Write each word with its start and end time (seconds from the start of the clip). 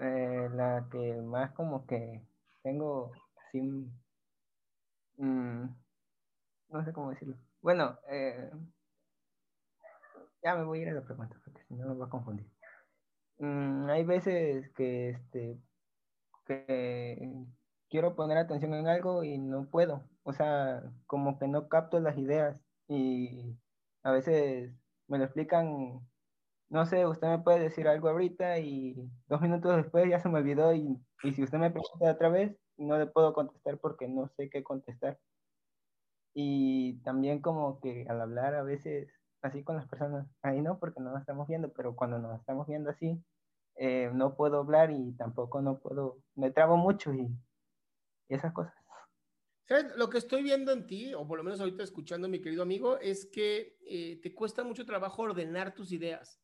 eh, 0.00 0.48
la 0.52 0.86
que 0.90 1.14
más 1.22 1.52
como 1.52 1.86
que 1.86 2.22
tengo 2.62 3.12
así, 3.46 3.60
mm, 5.18 5.64
no 6.70 6.84
sé 6.84 6.92
cómo 6.92 7.10
decirlo. 7.10 7.36
Bueno, 7.60 7.98
eh, 8.08 8.50
ya 10.42 10.56
me 10.56 10.64
voy 10.64 10.80
a 10.80 10.82
ir 10.82 10.88
a 10.90 10.94
la 10.94 11.02
pregunta, 11.04 11.36
porque 11.44 11.62
si 11.68 11.74
no 11.74 11.86
me 11.88 11.94
va 11.94 12.06
a 12.06 12.10
confundir. 12.10 12.46
Mm, 13.38 13.88
hay 13.90 14.04
veces 14.04 14.70
que, 14.74 15.10
este, 15.10 15.58
que 16.46 17.46
quiero 17.90 18.14
poner 18.16 18.38
atención 18.38 18.74
en 18.74 18.88
algo 18.88 19.24
y 19.24 19.38
no 19.38 19.66
puedo. 19.66 20.04
O 20.24 20.32
sea, 20.32 20.82
como 21.06 21.38
que 21.38 21.48
no 21.48 21.68
capto 21.68 22.00
las 22.00 22.16
ideas 22.18 22.58
y 22.88 23.56
a 24.02 24.12
veces 24.12 24.72
me 25.08 25.18
lo 25.18 25.24
explican 25.24 26.00
no 26.72 26.86
sé, 26.86 27.06
usted 27.06 27.28
me 27.28 27.38
puede 27.38 27.60
decir 27.60 27.86
algo 27.86 28.08
ahorita 28.08 28.58
y 28.58 28.96
dos 29.28 29.42
minutos 29.42 29.76
después 29.76 30.08
ya 30.08 30.18
se 30.20 30.30
me 30.30 30.38
olvidó 30.38 30.72
y, 30.72 30.98
si 31.20 31.42
usted 31.42 31.58
me 31.58 31.70
pregunta 31.70 32.10
otra 32.10 32.30
vez, 32.30 32.56
no 32.78 32.98
le 32.98 33.06
puedo 33.06 33.34
contestar 33.34 33.78
porque 33.78 34.08
no 34.08 34.26
sé 34.28 34.48
qué 34.48 34.62
contestar. 34.62 35.18
Y 36.34 36.94
también 37.02 37.42
como 37.42 37.78
que 37.78 38.06
al 38.08 38.22
hablar 38.22 38.54
a 38.54 38.62
veces 38.62 39.10
así 39.42 39.62
con 39.62 39.76
las 39.76 39.86
personas, 39.86 40.26
ahí 40.40 40.62
no, 40.62 40.78
porque 40.78 41.00
no 41.00 41.10
nos 41.10 41.20
estamos 41.20 41.46
viendo, 41.46 41.70
pero 41.74 41.94
cuando 41.94 42.18
nos 42.18 42.40
estamos 42.40 42.66
viendo 42.66 42.88
así, 42.88 43.22
eh, 43.76 44.10
no 44.14 44.34
puedo 44.34 44.60
hablar 44.60 44.92
y 44.92 45.12
tampoco 45.12 45.60
no 45.60 45.78
puedo, 45.78 46.22
me 46.36 46.50
trabo 46.52 46.78
mucho 46.78 47.12
y, 47.12 47.28
esas 48.30 48.54
cosas. 48.54 48.72
¿Sabes? 49.68 49.94
Lo 49.96 50.08
que 50.08 50.16
estoy 50.16 50.42
viendo 50.42 50.72
en 50.72 50.86
ti, 50.86 51.12
o 51.12 51.28
por 51.28 51.36
lo 51.36 51.44
menos 51.44 51.60
ahorita 51.60 51.82
escuchando, 51.82 52.28
mi 52.28 52.40
querido 52.40 52.62
amigo, 52.62 52.98
es 52.98 53.26
que 53.26 53.76
eh, 53.86 54.18
te 54.22 54.34
cuesta 54.34 54.64
mucho 54.64 54.86
trabajo 54.86 55.20
ordenar 55.20 55.74
tus 55.74 55.92
ideas. 55.92 56.42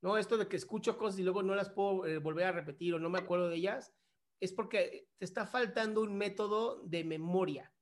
¿No? 0.00 0.16
Esto 0.16 0.36
de 0.36 0.48
que 0.48 0.56
escucho 0.56 0.96
cosas 0.96 1.18
y 1.18 1.22
luego 1.22 1.42
no 1.42 1.54
las 1.54 1.70
puedo 1.70 2.06
eh, 2.06 2.18
volver 2.18 2.46
a 2.46 2.52
repetir 2.52 2.94
o 2.94 2.98
no 2.98 3.10
me 3.10 3.18
acuerdo 3.18 3.48
de 3.48 3.56
ellas, 3.56 3.92
es 4.40 4.52
porque 4.52 5.08
te 5.18 5.24
está 5.24 5.46
faltando 5.46 6.02
un 6.02 6.16
método 6.16 6.82
de 6.84 7.04
memoria. 7.04 7.72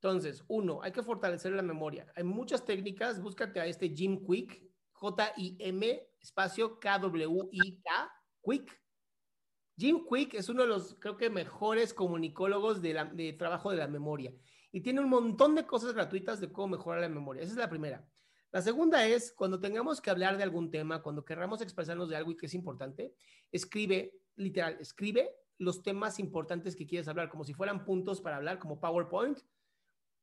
Entonces, 0.00 0.44
uno, 0.48 0.82
hay 0.82 0.92
que 0.92 1.02
fortalecer 1.02 1.52
la 1.52 1.62
memoria. 1.62 2.06
Hay 2.14 2.22
muchas 2.22 2.64
técnicas, 2.64 3.20
búscate 3.20 3.60
a 3.60 3.66
este 3.66 3.88
Jim 3.88 4.24
Quick, 4.24 4.62
J-I-M, 4.92 6.08
espacio 6.20 6.78
K-W-I-K, 6.78 8.12
Quick. 8.42 8.82
Jim 9.76 10.04
Quick 10.08 10.34
es 10.34 10.48
uno 10.48 10.62
de 10.62 10.68
los, 10.68 10.94
creo 11.00 11.16
que, 11.16 11.28
mejores 11.28 11.92
comunicólogos 11.92 12.80
de, 12.80 13.08
de 13.14 13.32
trabajo 13.32 13.70
de 13.70 13.78
la 13.78 13.88
memoria. 13.88 14.32
Y 14.70 14.82
tiene 14.82 15.00
un 15.00 15.08
montón 15.08 15.54
de 15.54 15.66
cosas 15.66 15.94
gratuitas 15.94 16.40
de 16.40 16.52
cómo 16.52 16.76
mejorar 16.76 17.00
la 17.00 17.08
memoria. 17.08 17.42
Esa 17.42 17.52
es 17.52 17.58
la 17.58 17.70
primera. 17.70 18.06
La 18.56 18.62
segunda 18.62 19.06
es, 19.06 19.32
cuando 19.32 19.60
tengamos 19.60 20.00
que 20.00 20.08
hablar 20.08 20.38
de 20.38 20.42
algún 20.42 20.70
tema, 20.70 21.02
cuando 21.02 21.26
querramos 21.26 21.60
expresarnos 21.60 22.08
de 22.08 22.16
algo 22.16 22.30
y 22.30 22.38
que 22.38 22.46
es 22.46 22.54
importante, 22.54 23.12
escribe, 23.52 24.14
literal, 24.34 24.78
escribe 24.80 25.30
los 25.58 25.82
temas 25.82 26.18
importantes 26.18 26.74
que 26.74 26.86
quieres 26.86 27.06
hablar, 27.06 27.28
como 27.28 27.44
si 27.44 27.52
fueran 27.52 27.84
puntos 27.84 28.22
para 28.22 28.36
hablar, 28.36 28.58
como 28.58 28.80
PowerPoint. 28.80 29.40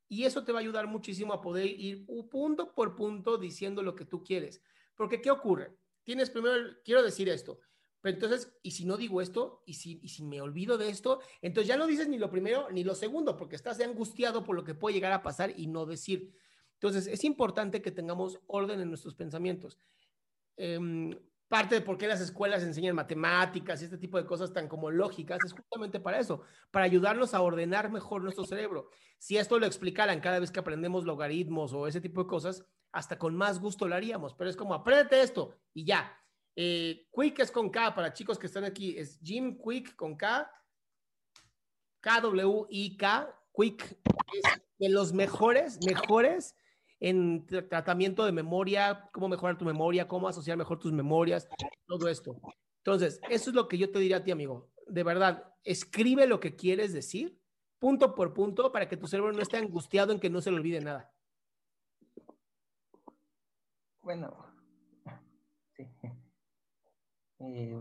Y 0.10 0.24
eso 0.24 0.44
te 0.44 0.52
va 0.52 0.58
a 0.58 0.62
ayudar 0.62 0.88
muchísimo 0.88 1.32
a 1.32 1.42
poder 1.42 1.68
ir 1.68 2.08
punto 2.32 2.74
por 2.74 2.96
punto 2.96 3.38
diciendo 3.38 3.84
lo 3.84 3.94
que 3.94 4.06
tú 4.06 4.24
quieres. 4.24 4.64
Porque, 4.96 5.22
¿qué 5.22 5.30
ocurre? 5.30 5.78
Tienes 6.04 6.32
primero, 6.32 6.56
quiero 6.84 7.04
decir 7.04 7.30
esto, 7.30 7.60
pero 8.02 8.16
entonces, 8.16 8.52
¿y 8.64 8.72
si 8.72 8.86
no 8.86 8.98
digo 8.98 9.22
esto? 9.22 9.62
¿Y 9.68 9.76
si, 9.76 10.00
¿Y 10.02 10.10
si 10.10 10.24
me 10.24 10.42
olvido 10.42 10.80
de 10.80 10.90
esto? 10.90 11.20
Entonces 11.44 11.68
ya 11.68 11.78
no 11.78 11.86
dices 11.86 12.08
ni 12.08 12.18
lo 12.18 12.32
primero 12.32 12.68
ni 12.72 12.84
lo 12.84 12.96
segundo, 12.96 13.38
porque 13.38 13.56
estás 13.56 13.80
angustiado 13.80 14.44
por 14.44 14.56
lo 14.56 14.64
que 14.64 14.74
puede 14.74 14.96
llegar 14.96 15.12
a 15.12 15.22
pasar 15.22 15.54
y 15.56 15.68
no 15.68 15.86
decir. 15.86 16.34
Entonces, 16.84 17.08
es 17.08 17.24
importante 17.24 17.82
que 17.82 17.92
tengamos 17.92 18.42
orden 18.46 18.82
en 18.82 18.90
nuestros 18.90 19.16
pensamientos. 19.16 19.80
Em, 20.58 21.18
parte 21.48 21.76
de 21.76 21.82
por 21.82 21.98
qué 21.98 22.08
las 22.08 22.20
escuelas 22.20 22.62
enseñan 22.62 22.94
matemáticas 22.94 23.82
y 23.82 23.86
este 23.86 23.98
tipo 23.98 24.18
de 24.18 24.26
cosas 24.26 24.52
tan 24.52 24.68
como 24.68 24.92
lógicas 24.92 25.40
es 25.46 25.54
justamente 25.54 26.02
para 26.02 26.20
eso, 26.20 26.42
para 26.72 26.84
ayudarnos 26.84 27.34
a 27.34 27.42
ordenar 27.42 27.90
mejor 27.90 28.22
nuestro 28.22 28.44
cerebro. 28.44 28.90
Si 29.18 29.38
esto 29.38 29.60
lo 29.60 29.66
explicaran 29.66 30.20
cada 30.20 30.40
vez 30.40 30.52
que 30.52 30.60
aprendemos 30.60 31.06
logaritmos 31.06 31.72
o 31.72 31.88
ese 31.88 32.02
tipo 32.02 32.22
de 32.22 32.28
cosas, 32.28 32.66
hasta 32.92 33.18
con 33.18 33.34
más 33.34 33.62
gusto 33.62 33.88
lo 33.88 33.96
haríamos, 33.96 34.34
pero 34.34 34.50
es 34.50 34.58
como 34.58 34.74
apréndete 34.74 35.22
esto 35.22 35.56
y 35.74 35.86
ya. 35.86 36.14
Eh, 36.54 37.08
quick 37.16 37.40
es 37.40 37.50
con 37.50 37.70
K, 37.70 37.96
para 37.96 38.12
chicos 38.12 38.38
que 38.38 38.48
están 38.48 38.66
aquí, 38.66 38.98
es 38.98 39.22
Jim 39.24 39.58
Quick 39.58 39.96
con 39.96 40.18
K, 40.18 40.52
K-W-I-K, 42.02 43.40
Quick, 43.54 44.00
es 44.34 44.62
de 44.80 44.90
los 44.90 45.14
mejores, 45.14 45.80
mejores 45.86 46.58
en 47.04 47.46
tratamiento 47.46 48.24
de 48.24 48.32
memoria, 48.32 49.10
cómo 49.12 49.28
mejorar 49.28 49.58
tu 49.58 49.66
memoria, 49.66 50.08
cómo 50.08 50.30
asociar 50.30 50.58
mejor 50.58 50.80
tus 50.80 50.94
memorias, 50.94 51.50
todo 51.86 52.08
esto. 52.08 52.34
Entonces, 52.78 53.20
eso 53.30 53.50
es 53.50 53.56
lo 53.56 53.68
que 53.68 53.78
yo 53.78 53.92
te 53.92 54.00
diría 54.00 54.18
a 54.18 54.24
ti, 54.24 54.32
amigo. 54.32 54.72
De 54.88 55.04
verdad, 55.04 55.54
escribe 55.66 56.28
lo 56.28 56.40
que 56.40 56.56
quieres 56.56 56.94
decir, 56.94 57.38
punto 57.78 58.16
por 58.16 58.34
punto, 58.34 58.72
para 58.72 58.88
que 58.88 58.96
tu 58.96 59.06
cerebro 59.08 59.34
no 59.34 59.42
esté 59.42 59.58
angustiado 59.58 60.14
en 60.14 60.20
que 60.22 60.30
no 60.30 60.40
se 60.40 60.50
le 60.50 60.56
olvide 60.56 60.80
nada. 60.80 61.12
Bueno, 64.02 64.38
sí. 65.76 65.86
Eh, 67.40 67.78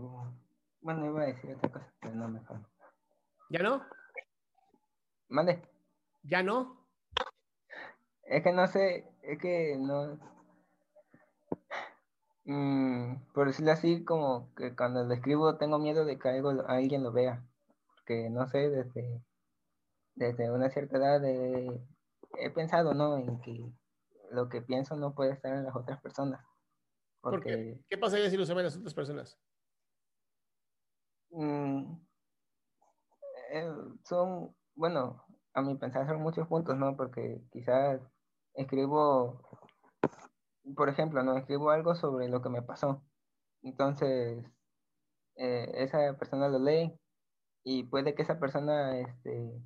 bueno, 0.81 1.05
iba 1.05 1.21
a 1.21 1.27
decir 1.27 1.55
otra 1.55 1.71
cosa, 1.71 1.93
pero 2.01 2.13
no 2.13 2.27
mejor. 2.27 2.59
¿Ya 3.49 3.63
no? 3.63 3.85
Mande. 5.29 5.61
¿Ya 6.23 6.43
no? 6.43 6.82
Es 8.33 8.41
que 8.41 8.51
no 8.51 8.65
sé, 8.65 9.07
es 9.21 9.37
que 9.37 9.77
no. 9.77 10.17
Mm, 12.45 13.17
por 13.31 13.45
decirlo 13.45 13.71
así, 13.71 14.03
como 14.03 14.51
que 14.55 14.75
cuando 14.75 15.03
lo 15.03 15.13
escribo 15.13 15.57
tengo 15.57 15.77
miedo 15.77 16.03
de 16.03 16.17
que 16.17 16.29
algo, 16.29 16.49
alguien 16.67 17.03
lo 17.03 17.11
vea. 17.11 17.45
Porque 17.93 18.31
no 18.31 18.47
sé, 18.47 18.71
desde, 18.71 19.23
desde 20.15 20.49
una 20.49 20.71
cierta 20.71 20.97
edad 20.97 21.23
he 21.23 22.49
pensado, 22.55 22.95
¿no? 22.95 23.17
En 23.17 23.39
que 23.41 23.71
lo 24.31 24.49
que 24.49 24.63
pienso 24.63 24.95
no 24.95 25.13
puede 25.13 25.33
estar 25.33 25.53
en 25.53 25.65
las 25.65 25.75
otras 25.75 26.01
personas. 26.01 26.43
¿Por 27.21 27.39
qué? 27.39 27.79
¿Qué 27.87 27.99
pasaría 27.99 28.31
si 28.31 28.37
lo 28.37 28.47
saben 28.47 28.65
las 28.65 28.75
otras 28.75 28.95
personas? 28.95 29.37
Mm, 31.29 31.97
eh, 33.51 33.73
son, 34.05 34.55
bueno, 34.73 35.23
a 35.53 35.61
mi 35.61 35.75
pensar 35.75 36.07
son 36.07 36.19
muchos 36.19 36.47
puntos, 36.47 36.75
¿no? 36.75 36.97
Porque 36.97 37.39
quizás 37.51 38.01
escribo, 38.55 39.41
por 40.75 40.89
ejemplo, 40.89 41.23
no 41.23 41.37
escribo 41.37 41.69
algo 41.71 41.95
sobre 41.95 42.29
lo 42.29 42.41
que 42.41 42.49
me 42.49 42.61
pasó. 42.61 43.03
Entonces, 43.63 44.45
eh, 45.35 45.71
esa 45.75 46.17
persona 46.17 46.47
lo 46.49 46.59
lee 46.59 46.93
y 47.63 47.83
puede 47.83 48.15
que 48.15 48.23
esa 48.23 48.39
persona 48.39 48.99
este, 48.99 49.61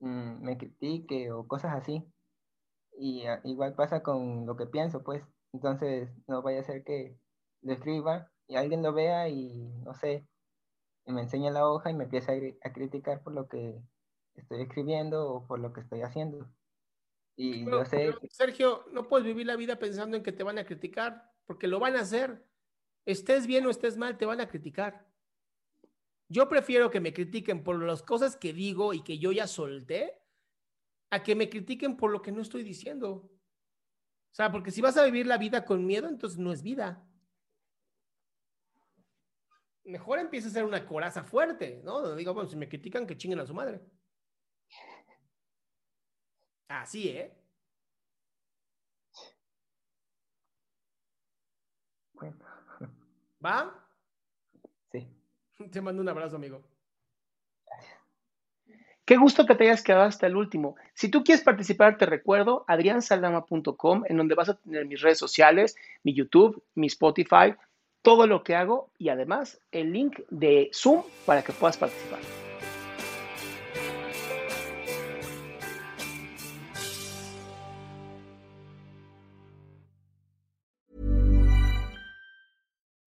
mm, 0.00 0.42
me 0.42 0.58
critique 0.58 1.32
o 1.32 1.46
cosas 1.46 1.74
así. 1.74 2.04
Y 2.98 3.24
igual 3.44 3.74
pasa 3.74 4.02
con 4.02 4.46
lo 4.46 4.56
que 4.56 4.66
pienso, 4.66 5.02
pues. 5.02 5.24
Entonces, 5.52 6.10
no 6.28 6.42
vaya 6.42 6.60
a 6.60 6.64
ser 6.64 6.84
que 6.84 7.18
lo 7.62 7.72
escriba 7.72 8.30
y 8.48 8.56
alguien 8.56 8.82
lo 8.82 8.92
vea 8.92 9.28
y, 9.28 9.72
no 9.84 9.94
sé, 9.94 10.26
me 11.06 11.22
enseña 11.22 11.50
la 11.50 11.68
hoja 11.68 11.90
y 11.90 11.94
me 11.94 12.04
empieza 12.04 12.32
a, 12.32 12.72
criticar 12.72 13.22
por 13.22 13.34
lo 13.34 13.48
que 13.48 13.80
estoy 14.34 14.62
escribiendo 14.62 15.30
o 15.30 15.46
por 15.46 15.58
lo 15.60 15.72
que 15.72 15.80
estoy 15.82 16.02
haciendo. 16.02 16.48
Y 17.36 17.64
yo 17.64 17.84
sé... 17.84 18.14
Sergio, 18.30 18.86
no 18.92 19.08
puedes 19.08 19.26
vivir 19.26 19.46
la 19.46 19.56
vida 19.56 19.78
pensando 19.78 20.16
en 20.16 20.22
que 20.22 20.32
te 20.32 20.42
van 20.42 20.58
a 20.58 20.64
criticar, 20.64 21.32
porque 21.46 21.66
lo 21.66 21.80
van 21.80 21.96
a 21.96 22.00
hacer. 22.00 22.44
Estés 23.04 23.46
bien 23.46 23.66
o 23.66 23.70
estés 23.70 23.96
mal, 23.96 24.16
te 24.16 24.26
van 24.26 24.40
a 24.40 24.48
criticar. 24.48 25.06
Yo 26.28 26.48
prefiero 26.48 26.90
que 26.90 27.00
me 27.00 27.12
critiquen 27.12 27.62
por 27.62 27.82
las 27.82 28.02
cosas 28.02 28.36
que 28.36 28.52
digo 28.52 28.94
y 28.94 29.02
que 29.02 29.18
yo 29.18 29.30
ya 29.32 29.46
solté, 29.46 30.20
a 31.10 31.22
que 31.22 31.34
me 31.34 31.48
critiquen 31.48 31.96
por 31.96 32.10
lo 32.10 32.22
que 32.22 32.32
no 32.32 32.40
estoy 32.40 32.62
diciendo. 32.62 33.30
O 34.34 34.34
sea, 34.34 34.50
porque 34.50 34.70
si 34.70 34.80
vas 34.80 34.96
a 34.96 35.04
vivir 35.04 35.26
la 35.26 35.38
vida 35.38 35.64
con 35.64 35.86
miedo, 35.86 36.08
entonces 36.08 36.38
no 36.38 36.52
es 36.52 36.62
vida. 36.62 37.06
Mejor 39.84 40.18
empieza 40.18 40.48
a 40.48 40.50
ser 40.50 40.64
una 40.64 40.86
coraza 40.86 41.22
fuerte, 41.22 41.82
¿no? 41.84 42.16
Digo, 42.16 42.32
bueno, 42.32 42.48
si 42.48 42.56
me 42.56 42.68
critican, 42.68 43.06
que 43.06 43.16
chinguen 43.16 43.38
a 43.38 43.46
su 43.46 43.54
madre. 43.54 43.80
Así, 46.68 47.08
¿eh? 47.08 47.32
¿Va? 53.44 53.74
Sí. 54.90 55.06
Te 55.70 55.80
mando 55.80 56.02
un 56.02 56.08
abrazo, 56.08 56.36
amigo. 56.36 56.62
Qué 59.04 59.18
gusto 59.18 59.44
que 59.44 59.54
te 59.54 59.64
hayas 59.64 59.82
quedado 59.82 60.04
hasta 60.04 60.26
el 60.26 60.34
último. 60.34 60.76
Si 60.94 61.10
tú 61.10 61.24
quieres 61.24 61.44
participar, 61.44 61.98
te 61.98 62.06
recuerdo 62.06 62.64
adriansaldama.com, 62.68 64.04
en 64.08 64.16
donde 64.16 64.34
vas 64.34 64.48
a 64.48 64.54
tener 64.54 64.86
mis 64.86 65.02
redes 65.02 65.18
sociales, 65.18 65.76
mi 66.04 66.14
YouTube, 66.14 66.62
mi 66.74 66.86
Spotify, 66.86 67.54
todo 68.00 68.26
lo 68.26 68.42
que 68.42 68.54
hago 68.54 68.90
y 68.96 69.10
además 69.10 69.60
el 69.72 69.92
link 69.92 70.20
de 70.30 70.70
Zoom 70.72 71.02
para 71.26 71.42
que 71.42 71.52
puedas 71.52 71.76
participar. 71.76 72.20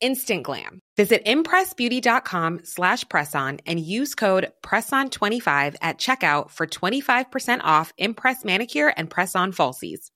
instant 0.00 0.42
glam. 0.42 0.80
Visit 0.96 1.24
impressbeauty.com 1.24 2.60
slash 2.64 3.04
presson 3.06 3.60
and 3.66 3.80
use 3.80 4.14
code 4.14 4.52
PRESSON25 4.62 5.76
at 5.80 5.98
checkout 5.98 6.50
for 6.50 6.66
25% 6.66 7.60
off 7.62 7.92
Impress 7.96 8.44
Manicure 8.44 8.92
and 8.96 9.08
Press-On 9.08 9.52
Falsies. 9.52 10.10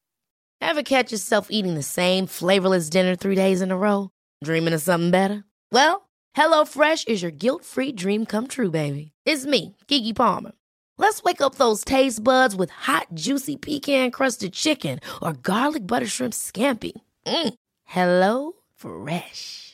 Ever 0.60 0.82
catch 0.82 1.12
yourself 1.12 1.48
eating 1.50 1.74
the 1.74 1.82
same 1.82 2.26
flavorless 2.26 2.90
dinner 2.90 3.16
three 3.16 3.34
days 3.34 3.60
in 3.62 3.70
a 3.70 3.76
row? 3.76 4.10
Dreaming 4.42 4.74
of 4.74 4.82
something 4.82 5.10
better? 5.10 5.44
Well, 5.72 6.08
HelloFresh 6.36 7.08
is 7.08 7.22
your 7.22 7.30
guilt-free 7.30 7.92
dream 7.92 8.26
come 8.26 8.46
true, 8.46 8.70
baby. 8.70 9.12
It's 9.24 9.46
me, 9.46 9.76
Kiki 9.88 10.12
Palmer. 10.12 10.52
Let's 10.96 11.22
wake 11.22 11.40
up 11.40 11.56
those 11.56 11.84
taste 11.84 12.22
buds 12.22 12.54
with 12.54 12.70
hot, 12.70 13.08
juicy 13.14 13.56
pecan-crusted 13.56 14.52
chicken 14.52 15.00
or 15.22 15.32
garlic 15.32 15.86
butter 15.86 16.06
shrimp 16.06 16.34
scampi. 16.34 16.92
Mm. 17.26 17.54
Hello 17.84 18.52
Fresh. 18.76 19.73